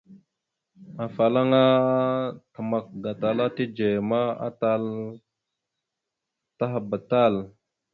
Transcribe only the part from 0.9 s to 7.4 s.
Afalaŋa təmak gatala tidzeya ma, atal taɗəba tal.